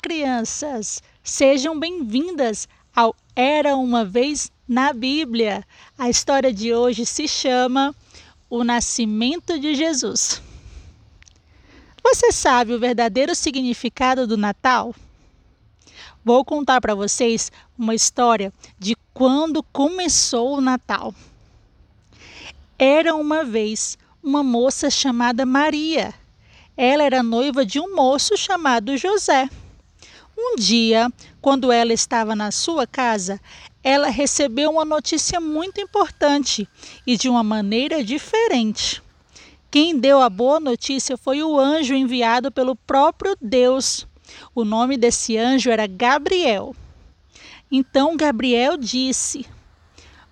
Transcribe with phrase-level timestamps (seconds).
[0.00, 1.02] crianças!
[1.22, 5.64] Sejam bem-vindas ao Era uma Vez na Bíblia.
[5.98, 7.94] A história de hoje se chama
[8.48, 10.40] O Nascimento de Jesus.
[12.02, 14.94] Você sabe o verdadeiro significado do Natal?
[16.24, 21.14] Vou contar para vocês uma história de quando começou o Natal.
[22.78, 26.14] Era uma vez uma moça chamada Maria
[26.76, 29.48] ela era noiva de um moço chamado José.
[30.36, 31.10] Um dia,
[31.40, 33.40] quando ela estava na sua casa,
[33.82, 36.68] ela recebeu uma notícia muito importante
[37.06, 39.02] e de uma maneira diferente.
[39.70, 44.06] Quem deu a boa notícia foi o anjo enviado pelo próprio Deus.
[44.54, 46.74] O nome desse anjo era Gabriel.
[47.70, 49.46] Então Gabriel disse: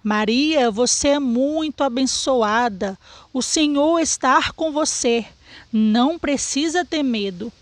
[0.02, 2.98] Maria, você é muito abençoada.
[3.32, 5.24] O Senhor está com você.
[5.72, 7.52] Não precisa ter medo.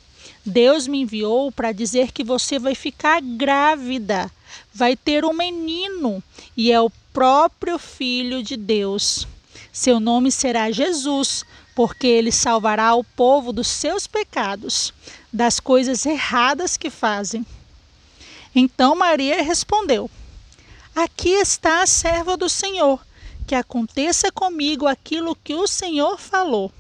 [0.45, 4.31] Deus me enviou para dizer que você vai ficar grávida,
[4.73, 6.23] vai ter um menino
[6.57, 9.27] e é o próprio Filho de Deus.
[9.73, 14.93] Seu nome será Jesus, porque ele salvará o povo dos seus pecados,
[15.33, 17.45] das coisas erradas que fazem.
[18.55, 20.11] Então Maria respondeu:
[20.95, 23.05] Aqui está a serva do Senhor,
[23.47, 26.73] que aconteça comigo aquilo que o Senhor falou.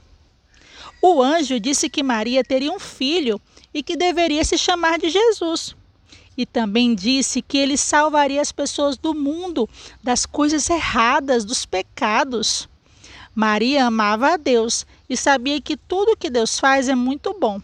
[1.00, 3.40] O anjo disse que Maria teria um filho
[3.72, 5.76] e que deveria se chamar de Jesus.
[6.36, 9.68] E também disse que ele salvaria as pessoas do mundo,
[10.02, 12.68] das coisas erradas, dos pecados.
[13.34, 17.60] Maria amava a Deus e sabia que tudo que Deus faz é muito bom.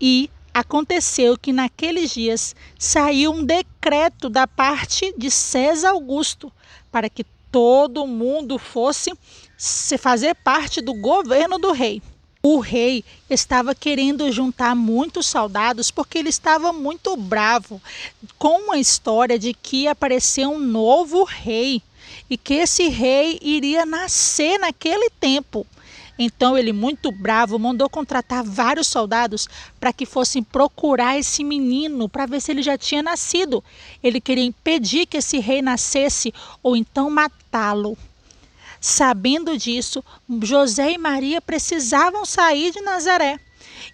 [0.00, 6.52] E aconteceu que naqueles dias saiu um decreto da parte de César Augusto
[6.90, 9.12] para que todo mundo fosse
[9.56, 12.02] se fazer parte do governo do rei.
[12.44, 17.80] O rei estava querendo juntar muitos soldados porque ele estava muito bravo
[18.36, 21.80] com a história de que apareceu um novo rei
[22.28, 25.64] e que esse rei iria nascer naquele tempo.
[26.18, 29.48] Então ele, muito bravo, mandou contratar vários soldados
[29.78, 33.62] para que fossem procurar esse menino para ver se ele já tinha nascido.
[34.02, 37.96] Ele queria impedir que esse rei nascesse ou então matá-lo.
[38.84, 40.02] Sabendo disso,
[40.42, 43.38] José e Maria precisavam sair de Nazaré.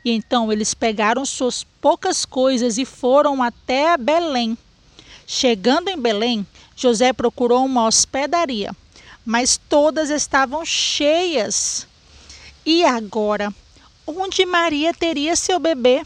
[0.03, 4.57] E então eles pegaram suas poucas coisas e foram até Belém.
[5.27, 8.75] Chegando em Belém, José procurou uma hospedaria,
[9.27, 11.87] mas todas estavam cheias.
[12.65, 13.53] E agora,
[14.07, 16.03] onde Maria teria seu bebê?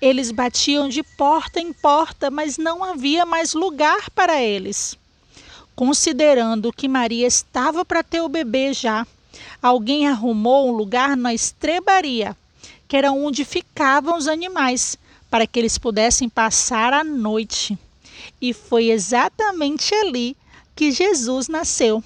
[0.00, 4.96] Eles batiam de porta em porta, mas não havia mais lugar para eles.
[5.80, 9.06] Considerando que Maria estava para ter o bebê já,
[9.62, 12.36] alguém arrumou um lugar na estrebaria,
[12.86, 14.98] que era onde ficavam os animais,
[15.30, 17.78] para que eles pudessem passar a noite.
[18.38, 20.36] E foi exatamente ali
[20.76, 22.04] que Jesus nasceu.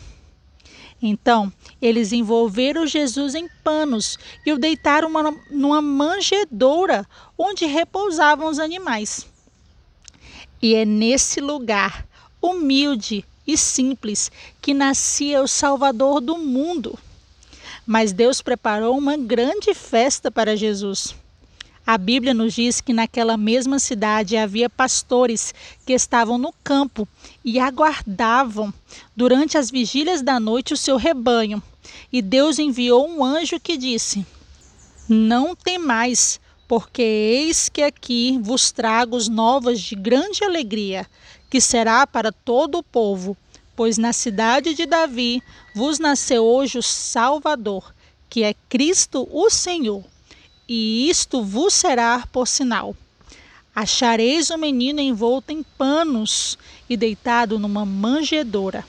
[1.03, 1.53] Então,
[1.83, 7.05] eles envolveram Jesus em panos e o deitaram uma, numa manjedoura
[7.37, 9.27] onde repousavam os animais.
[10.62, 12.06] E é nesse lugar
[12.41, 16.99] humilde e simples que nascia o Salvador do mundo.
[17.87, 21.15] Mas Deus preparou uma grande festa para Jesus.
[21.87, 25.53] A Bíblia nos diz que naquela mesma cidade havia pastores
[25.84, 27.06] que estavam no campo
[27.44, 28.72] e aguardavam
[29.15, 31.62] durante as vigílias da noite o seu rebanho.
[32.11, 34.26] E Deus enviou um anjo que disse:
[35.06, 41.06] Não temais, porque eis que aqui vos trago novas de grande alegria,
[41.50, 43.36] que será para todo o povo,
[43.76, 45.42] pois na cidade de Davi
[45.75, 47.94] vos nasceu hoje o Salvador,
[48.28, 50.02] que é Cristo o Senhor.
[50.69, 52.96] E isto vos será por sinal.
[53.75, 56.56] Achareis o menino envolto em panos
[56.88, 58.84] e deitado numa manjedoura.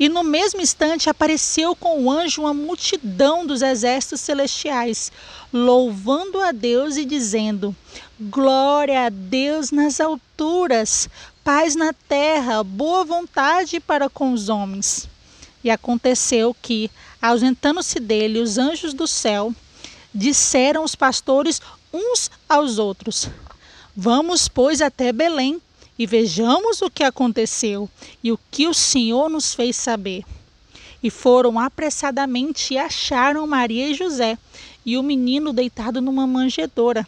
[0.00, 5.12] E no mesmo instante apareceu com o anjo uma multidão dos exércitos celestiais,
[5.52, 7.76] louvando a Deus e dizendo:
[8.18, 11.06] Glória a Deus nas alturas,
[11.44, 15.06] paz na terra, boa vontade para com os homens.
[15.62, 19.54] E aconteceu que, ausentando-se dele os anjos do céu,
[20.14, 21.60] disseram os pastores
[21.92, 23.28] uns aos outros:
[23.94, 25.60] Vamos, pois, até Belém
[26.00, 27.86] e vejamos o que aconteceu
[28.24, 30.24] e o que o Senhor nos fez saber.
[31.02, 34.38] E foram apressadamente e acharam Maria e José
[34.84, 37.06] e o menino deitado numa manjedoura.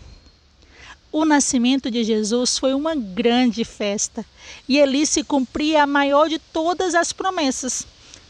[1.10, 4.26] O nascimento de Jesus foi uma grande festa
[4.68, 7.86] e ali se cumpria a maior de todas as promessas.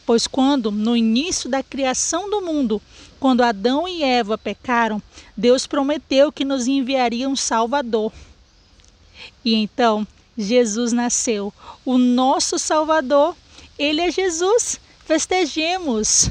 [0.06, 2.81] Pois, quando, no início da criação do mundo,
[3.19, 5.03] quando Adão e Eva pecaram,
[5.37, 8.12] Deus prometeu que nos enviaria um Salvador
[9.44, 10.06] E então
[10.37, 11.52] Jesus nasceu,
[11.84, 13.37] o nosso Salvador.
[13.79, 14.81] Ele é Jesus.
[15.05, 16.31] Festejemos!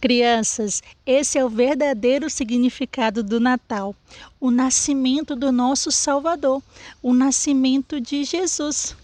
[0.00, 3.94] Crianças, esse é o verdadeiro significado do Natal,
[4.40, 6.62] o nascimento do nosso Salvador,
[7.02, 8.96] o nascimento de Jesus.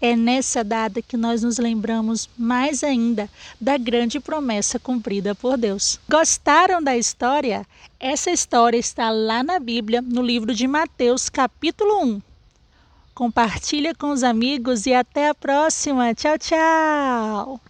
[0.00, 3.28] É nessa data que nós nos lembramos mais ainda
[3.60, 5.98] da grande promessa cumprida por Deus.
[6.08, 7.66] Gostaram da história?
[7.98, 12.25] Essa história está lá na Bíblia, no livro de Mateus, capítulo 1.
[13.16, 16.14] Compartilha com os amigos e até a próxima.
[16.14, 17.60] Tchau, tchau!